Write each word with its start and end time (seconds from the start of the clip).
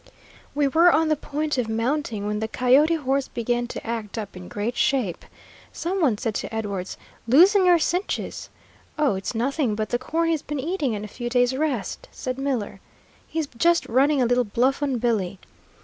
We 0.55 0.67
were 0.67 0.91
on 0.91 1.09
the 1.09 1.15
point 1.15 1.59
of 1.59 1.69
mounting, 1.69 2.25
when 2.25 2.39
the 2.39 2.47
coyote 2.47 2.95
horse 2.95 3.27
began 3.27 3.67
to 3.67 3.85
act 3.85 4.17
up 4.17 4.35
in 4.35 4.47
great 4.47 4.75
shape. 4.75 5.23
Some 5.71 6.01
one 6.01 6.17
said 6.17 6.33
to 6.41 6.51
Edwards, 6.51 6.97
"Loosen 7.27 7.67
your 7.67 7.77
cinches!" 7.77 8.49
"Oh, 8.97 9.13
it's 9.13 9.35
nothing 9.35 9.75
but 9.75 9.89
the 9.89 9.99
corn 9.99 10.29
he's 10.29 10.41
been 10.41 10.59
eating 10.59 10.95
and 10.95 11.05
a 11.05 11.07
few 11.07 11.29
days' 11.29 11.55
rest," 11.55 12.07
said 12.11 12.39
Miller. 12.39 12.79
"He's 13.27 13.45
just 13.45 13.87
running 13.87 14.23
a 14.23 14.25
little 14.25 14.43
bluff 14.43 14.81
on 14.81 14.97
Billy." 14.97 15.37